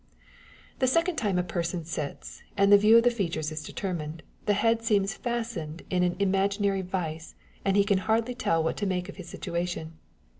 [0.79, 4.55] The second time a person sits, and the view of the features is determined, the
[4.55, 8.87] head seems fastened in an ima ginary vice, and he can hardly tell what to
[8.87, 9.99] make of his situation.